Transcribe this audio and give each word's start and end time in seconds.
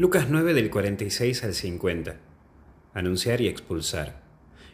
Lucas 0.00 0.28
9 0.30 0.54
del 0.54 0.70
46 0.70 1.44
al 1.44 1.52
50. 1.52 2.16
Anunciar 2.94 3.42
y 3.42 3.48
expulsar. 3.48 4.22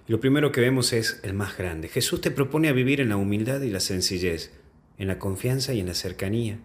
Y 0.07 0.13
lo 0.13 0.21
primero 0.21 0.53
que 0.53 0.61
vemos 0.61 0.93
es 0.93 1.19
el 1.25 1.35
más 1.35 1.59
grande. 1.59 1.89
Jesús 1.89 2.21
te 2.21 2.31
propone 2.31 2.69
a 2.69 2.73
vivir 2.73 3.01
en 3.01 3.09
la 3.09 3.17
humildad 3.17 3.61
y 3.63 3.71
la 3.71 3.81
sencillez, 3.81 4.53
en 4.99 5.09
la 5.09 5.19
confianza 5.19 5.75
y 5.75 5.81
en 5.81 5.89
la 5.89 5.95
cercanía. 5.95 6.61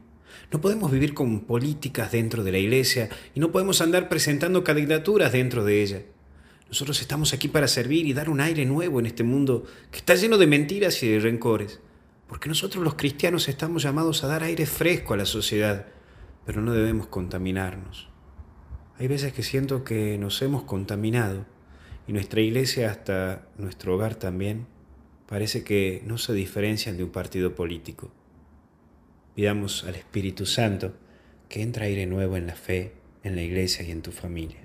No 0.52 0.62
podemos 0.62 0.92
vivir 0.92 1.16
con 1.16 1.40
políticas 1.40 2.12
dentro 2.12 2.44
de 2.44 2.52
la 2.52 2.60
iglesia 2.60 3.10
y 3.34 3.40
no 3.40 3.52
podemos 3.52 3.82
andar 3.82 4.10
presentando 4.10 4.64
candidaturas 4.64 5.32
dentro 5.32 5.66
de 5.66 5.82
ella. 5.82 6.02
Nosotros 6.68 7.02
estamos 7.02 7.34
aquí 7.34 7.48
para 7.48 7.68
servir 7.68 8.06
y 8.06 8.14
dar 8.14 8.30
un 8.30 8.42
aire 8.42 8.68
nuevo 8.68 9.00
en 9.00 9.08
este 9.08 9.24
mundo 9.24 9.66
que 9.90 9.98
está 9.98 10.14
lleno 10.14 10.38
de 10.38 10.46
mentiras 10.46 11.02
y 11.02 11.10
de 11.10 11.20
rencores. 11.20 11.80
Porque 12.28 12.48
nosotros 12.48 12.84
los 12.84 12.94
cristianos 12.94 13.50
estamos 13.50 13.82
llamados 13.82 14.24
a 14.24 14.28
dar 14.28 14.44
aire 14.44 14.68
fresco 14.68 15.16
a 15.16 15.18
la 15.18 15.26
sociedad, 15.26 15.88
pero 16.46 16.62
no 16.62 16.74
debemos 16.74 17.08
contaminarnos. 17.08 18.12
Hay 19.02 19.08
veces 19.08 19.34
que 19.34 19.42
siento 19.42 19.84
que 19.84 20.20
nos 20.20 20.44
hemos 20.44 20.62
contaminado 20.62 21.48
y 22.08 22.14
nuestra 22.14 22.40
iglesia, 22.40 22.92
hasta 22.92 23.48
nuestro 23.58 23.96
hogar 23.96 24.14
también, 24.14 24.68
parece 25.26 25.64
que 25.64 26.04
no 26.06 26.20
se 26.20 26.34
diferencian 26.34 26.98
de 26.98 27.06
un 27.06 27.10
partido 27.10 27.56
político. 27.56 28.12
Pidamos 29.34 29.86
al 29.86 29.96
Espíritu 29.96 30.46
Santo 30.46 30.94
que 31.50 31.64
entre 31.64 31.88
aire 31.88 32.06
nuevo 32.06 32.38
en 32.38 32.46
la 32.46 32.54
fe, 32.54 32.92
en 33.24 33.36
la 33.36 33.42
iglesia 33.42 33.84
y 33.84 33.90
en 33.90 34.04
tu 34.04 34.12
familia. 34.12 34.60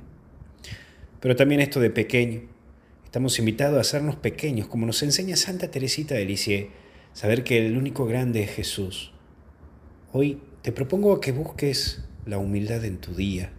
Pero 1.18 1.34
también 1.34 1.62
esto 1.62 1.80
de 1.80 1.88
pequeño. 1.88 2.42
Estamos 3.06 3.38
invitados 3.38 3.78
a 3.78 3.80
hacernos 3.80 4.16
pequeños, 4.16 4.68
como 4.68 4.84
nos 4.84 5.02
enseña 5.02 5.37
Santa 5.37 5.70
Teresita 5.70 6.14
de 6.14 6.26
Lisieux, 6.26 6.68
saber 7.14 7.42
que 7.42 7.66
el 7.66 7.78
único 7.78 8.04
grande 8.04 8.42
es 8.42 8.50
Jesús. 8.50 9.14
Hoy 10.12 10.42
te 10.60 10.73
propongo 10.73 11.20
que 11.20 11.32
busques 11.32 12.04
la 12.26 12.37
humildad 12.37 12.84
en 12.84 12.98
tu 12.98 13.14
día, 13.14 13.54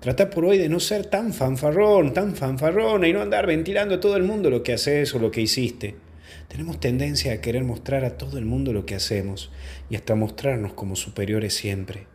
Trata 0.00 0.28
por 0.28 0.44
hoy 0.44 0.58
de 0.58 0.68
no 0.68 0.78
ser 0.78 1.06
tan 1.06 1.32
fanfarrón, 1.32 2.12
tan 2.12 2.34
fanfarrona 2.34 3.08
y 3.08 3.12
no 3.12 3.22
andar 3.22 3.46
ventilando 3.46 3.94
a 3.94 4.00
todo 4.00 4.16
el 4.16 4.24
mundo 4.24 4.50
lo 4.50 4.62
que 4.62 4.74
haces 4.74 5.14
o 5.14 5.18
lo 5.18 5.30
que 5.30 5.40
hiciste. 5.40 5.96
Tenemos 6.48 6.78
tendencia 6.80 7.32
a 7.32 7.40
querer 7.40 7.64
mostrar 7.64 8.04
a 8.04 8.18
todo 8.18 8.38
el 8.38 8.44
mundo 8.44 8.72
lo 8.72 8.84
que 8.84 8.94
hacemos 8.94 9.50
y 9.88 9.96
hasta 9.96 10.14
mostrarnos 10.14 10.74
como 10.74 10.96
superiores 10.96 11.54
siempre. 11.54 12.06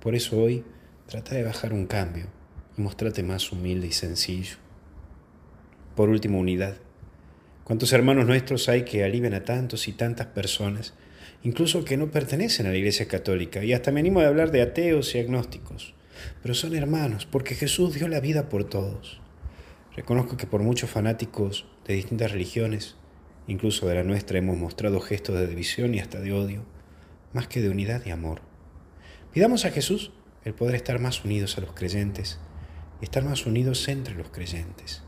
Por 0.00 0.14
eso 0.14 0.40
hoy 0.40 0.64
trata 1.06 1.34
de 1.34 1.42
bajar 1.42 1.72
un 1.72 1.86
cambio 1.86 2.26
y 2.78 2.82
mostrarte 2.82 3.22
más 3.22 3.50
humilde 3.50 3.88
y 3.88 3.92
sencillo. 3.92 4.56
Por 5.96 6.08
último, 6.08 6.38
unidad. 6.38 6.76
¿Cuántos 7.64 7.92
hermanos 7.92 8.26
nuestros 8.26 8.68
hay 8.68 8.84
que 8.84 9.04
alivian 9.04 9.34
a 9.34 9.44
tantos 9.44 9.88
y 9.88 9.92
tantas 9.92 10.28
personas, 10.28 10.94
incluso 11.42 11.84
que 11.84 11.96
no 11.96 12.10
pertenecen 12.10 12.66
a 12.66 12.70
la 12.70 12.76
Iglesia 12.76 13.06
Católica? 13.06 13.62
Y 13.64 13.72
hasta 13.72 13.92
me 13.92 14.00
animo 14.00 14.20
a 14.20 14.26
hablar 14.26 14.50
de 14.50 14.62
ateos 14.62 15.14
y 15.14 15.18
agnósticos 15.18 15.94
pero 16.42 16.54
son 16.54 16.74
hermanos, 16.74 17.26
porque 17.26 17.54
Jesús 17.54 17.94
dio 17.94 18.08
la 18.08 18.20
vida 18.20 18.48
por 18.48 18.64
todos. 18.64 19.20
Reconozco 19.94 20.36
que 20.36 20.46
por 20.46 20.62
muchos 20.62 20.90
fanáticos 20.90 21.66
de 21.86 21.94
distintas 21.94 22.32
religiones, 22.32 22.96
incluso 23.46 23.86
de 23.86 23.96
la 23.96 24.04
nuestra, 24.04 24.38
hemos 24.38 24.56
mostrado 24.56 25.00
gestos 25.00 25.36
de 25.36 25.46
división 25.46 25.94
y 25.94 26.00
hasta 26.00 26.20
de 26.20 26.32
odio, 26.32 26.64
más 27.32 27.48
que 27.48 27.60
de 27.60 27.68
unidad 27.68 28.02
y 28.06 28.10
amor. 28.10 28.40
Pidamos 29.32 29.64
a 29.64 29.70
Jesús 29.70 30.12
el 30.44 30.54
poder 30.54 30.74
estar 30.74 30.98
más 30.98 31.24
unidos 31.24 31.56
a 31.58 31.60
los 31.60 31.72
creyentes 31.72 32.38
y 33.00 33.04
estar 33.04 33.24
más 33.24 33.46
unidos 33.46 33.86
entre 33.88 34.14
los 34.14 34.30
creyentes, 34.30 35.02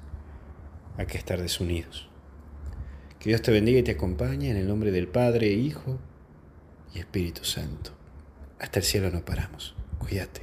a 0.97 1.07
que 1.07 1.19
estar 1.19 1.41
desunidos. 1.41 2.09
Que 3.19 3.31
Dios 3.31 3.43
te 3.43 3.53
bendiga 3.53 3.79
y 3.79 3.83
te 3.83 3.93
acompañe 3.93 4.51
en 4.51 4.57
el 4.57 4.69
nombre 4.69 4.91
del 4.91 5.09
Padre, 5.09 5.49
Hijo 5.49 5.99
y 6.95 6.99
Espíritu 6.99 7.45
Santo. 7.45 7.93
Hasta 8.59 8.81
el 8.81 8.85
cielo 8.85 9.11
no 9.11 9.25
paramos. 9.25 9.75
Cuídate. 9.99 10.43